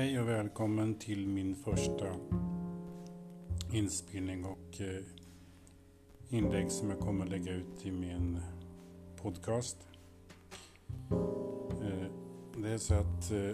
[0.00, 2.16] Hej och välkommen till min första
[3.72, 5.04] inspelning och eh,
[6.28, 8.40] inlägg som jag kommer att lägga ut i min
[9.22, 9.76] podcast.
[11.82, 12.10] Eh,
[12.62, 13.50] det är så att eh,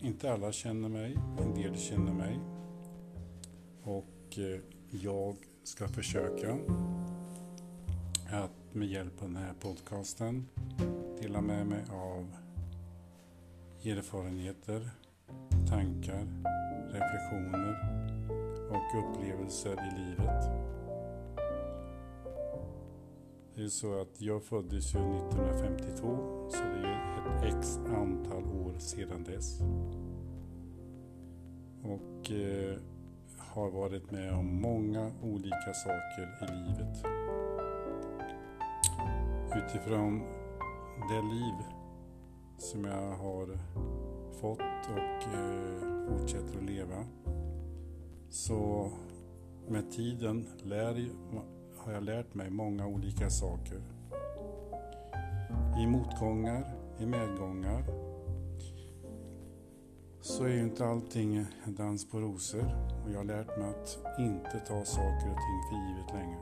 [0.00, 2.40] inte alla känner mig, en del känner mig.
[3.82, 4.38] Och
[4.90, 6.58] jag ska försöka
[8.30, 10.46] att med hjälp av den här podcasten
[11.20, 12.36] dela med mig av
[13.84, 14.90] erfarenheter
[15.68, 16.26] tankar,
[16.92, 17.76] reflektioner
[18.70, 20.50] och upplevelser i livet.
[23.54, 28.78] Det är så att jag föddes ju 1952 så det är ett x antal år
[28.78, 29.60] sedan dess.
[31.82, 32.78] Och eh,
[33.38, 37.04] har varit med om många olika saker i livet.
[39.56, 40.22] Utifrån
[41.08, 41.54] det liv
[42.58, 43.58] som jag har
[44.40, 47.04] fått och eh, fortsätter att leva.
[48.28, 48.90] Så
[49.68, 51.08] med tiden lär,
[51.76, 53.80] har jag lärt mig många olika saker.
[55.82, 57.84] I motgångar, i medgångar
[60.20, 62.64] så är ju inte allting dans på rosor
[63.04, 66.40] och jag har lärt mig att inte ta saker och ting för givet längre.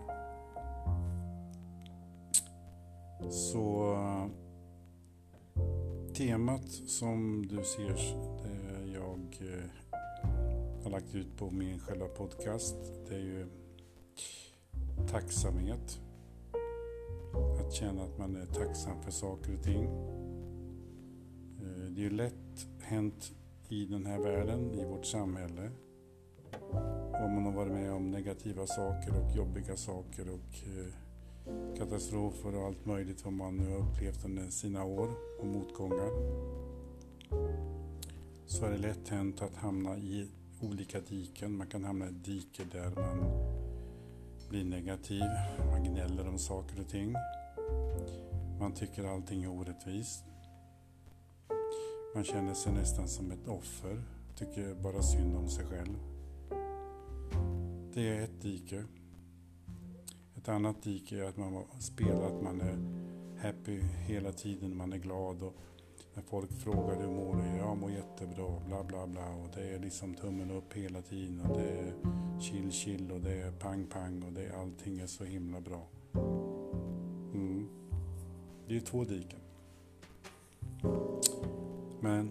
[3.31, 3.97] Så
[6.15, 7.95] temat som du ser,
[8.43, 9.71] det jag eh,
[10.83, 12.77] har lagt ut på min själva podcast,
[13.09, 13.47] det är ju
[15.11, 16.01] tacksamhet.
[17.61, 19.85] Att känna att man är tacksam för saker och ting.
[21.63, 23.33] Eh, det är ju lätt hänt
[23.69, 25.71] i den här världen, i vårt samhälle.
[27.25, 30.55] Om man har varit med om negativa saker och jobbiga saker och
[31.79, 36.11] katastrofer och allt möjligt vad man nu har upplevt under sina år och motgångar.
[38.47, 40.29] Så är det lätt hänt att hamna i
[40.63, 41.57] olika diken.
[41.57, 43.25] Man kan hamna i ett dike där man
[44.51, 45.25] blir negativ,
[45.71, 47.15] man gnäller om saker och ting.
[48.61, 50.25] Man tycker allting är orättvist.
[52.15, 54.03] Man känner sig nästan som ett offer,
[54.37, 55.99] tycker bara synd om sig själv.
[57.95, 58.85] Det är ett dike.
[60.45, 62.79] Ett annat dike är att man spelar att man är
[63.47, 65.55] happy hela tiden, man är glad och
[66.15, 67.59] när folk frågar hur mår du?
[67.59, 71.59] Jag mår jättebra, bla bla bla och det är liksom tummen upp hela tiden och
[71.59, 71.93] det är
[72.41, 75.87] chill chill och det är pang pang och det är allting är så himla bra.
[77.35, 77.69] Mm.
[78.69, 79.41] Det är två diken.
[82.01, 82.31] Men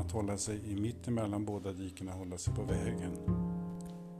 [0.00, 3.12] att hålla sig i mitten mellan båda dikena, hålla sig på vägen,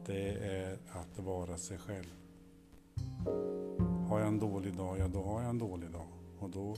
[0.06, 2.14] det är att vara sig själv.
[4.08, 6.06] Har jag en dålig dag, ja då har jag en dålig dag.
[6.38, 6.76] Och då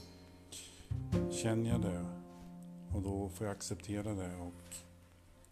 [1.31, 2.05] känner jag det.
[2.95, 4.35] Och då får jag acceptera det.
[4.35, 4.75] Och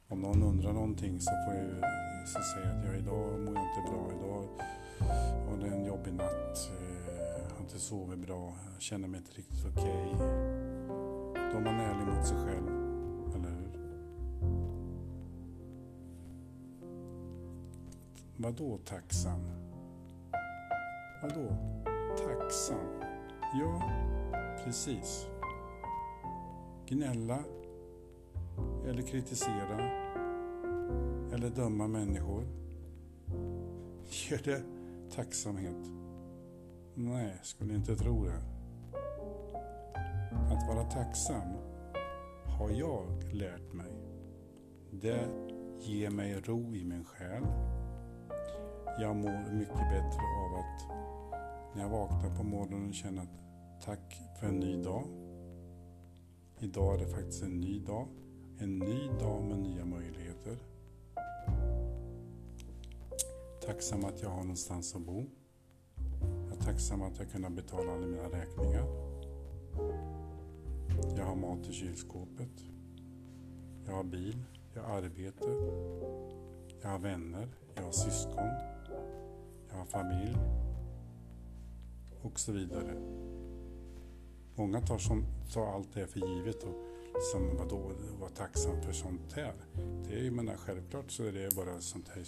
[0.07, 1.83] om någon undrar någonting så får jag
[2.27, 4.11] så säga att jag idag mår jag inte bra.
[4.17, 4.47] Idag
[5.49, 6.71] var det en jobbig natt.
[7.49, 8.53] Jag har inte sovit bra.
[8.73, 10.13] Jag känner mig inte riktigt okej.
[10.15, 10.27] Okay.
[11.51, 12.67] Då är man ärlig mot sig själv.
[13.35, 13.71] Eller hur?
[18.37, 19.68] Vadå tacksam?
[21.21, 21.55] Vadå?
[22.17, 23.01] Tacksam?
[23.59, 23.81] Ja,
[24.63, 25.27] precis.
[26.85, 27.39] Gnälla
[28.85, 29.79] eller kritisera
[31.33, 32.43] eller döma människor.
[34.09, 34.63] Ger det
[35.15, 35.87] tacksamhet?
[36.93, 38.41] Nej, skulle inte tro det.
[40.51, 41.47] Att vara tacksam
[42.45, 43.91] har jag lärt mig.
[44.91, 45.27] Det
[45.79, 47.43] ger mig ro i min själ.
[49.01, 50.87] Jag mår mycket bättre av att
[51.75, 53.39] när jag vaknar på morgonen känner att
[53.85, 55.03] tack för en ny dag.
[56.59, 58.07] Idag är det faktiskt en ny dag.
[58.57, 60.57] En ny dag med nya möjligheter.
[63.65, 65.25] Tacksam att jag har någonstans att bo.
[66.47, 68.85] Jag är tacksam att jag kan betala alla mina räkningar.
[71.17, 72.63] Jag har mat i kylskåpet.
[73.85, 74.43] Jag har bil.
[74.73, 75.45] Jag har arbete.
[76.81, 77.47] Jag har vänner.
[77.75, 78.78] Jag har syskon.
[79.69, 80.37] Jag har familj
[82.21, 82.93] och så vidare.
[84.55, 86.75] Många tar, som, tar allt det för givet och
[87.21, 89.53] som vadå, vara tacksam för sånt här.
[90.07, 92.23] Det är ju, menar, självklart så är det bara sånt här,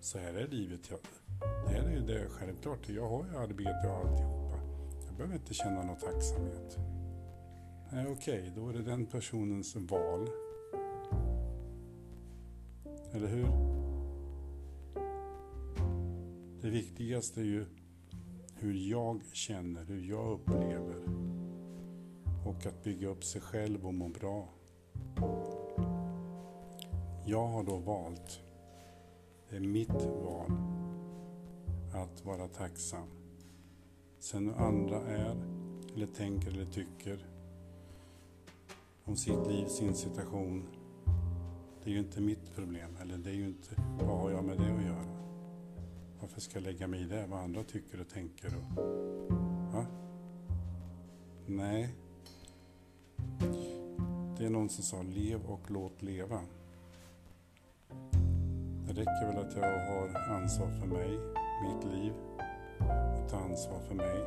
[0.00, 0.90] så här är livet.
[0.90, 0.98] Jag,
[1.66, 2.88] det här är ju det självklart.
[2.88, 4.56] Jag har ju arbete och alltihopa.
[5.06, 6.78] Jag behöver inte känna någon tacksamhet.
[7.92, 10.28] Nej, okej, okay, då är det den personens val.
[13.12, 13.79] Eller hur?
[16.62, 17.66] Det viktigaste är ju
[18.54, 21.02] hur jag känner, hur jag upplever
[22.46, 24.48] och att bygga upp sig själv och må bra.
[27.26, 28.40] Jag har då valt,
[29.50, 30.52] det är mitt val,
[31.94, 33.08] att vara tacksam.
[34.18, 35.36] Sen hur andra är,
[35.94, 37.26] eller tänker eller tycker
[39.04, 40.68] om sitt liv, sin situation.
[41.84, 44.56] Det är ju inte mitt problem, eller det är ju inte, vad har jag med
[44.56, 44.79] det att göra?
[46.20, 48.56] Varför ska jag lägga mig i det, vad andra tycker och tänker?
[48.56, 48.82] Och,
[49.72, 49.86] va?
[51.46, 51.94] Nej.
[54.38, 56.40] Det är någon som sa lev och låt leva.
[58.86, 61.18] Det räcker väl att jag har ansvar för mig,
[61.62, 62.12] mitt liv
[63.22, 64.20] och ta ansvar för mig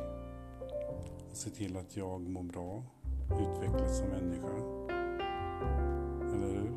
[1.30, 2.84] och se till att jag mår bra,
[3.30, 4.54] utvecklas som människa.
[6.34, 6.74] Eller hur?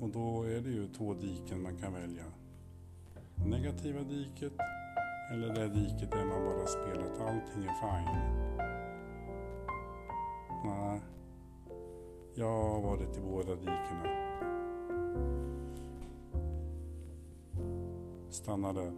[0.00, 2.24] Och då är det ju två diken man kan välja.
[3.44, 4.52] Negativa diket
[5.32, 8.56] eller det diket där man bara spelar att allting är fine.
[10.64, 11.00] Nej,
[12.34, 14.26] jag har varit i båda dikena.
[18.30, 18.92] Stanna där.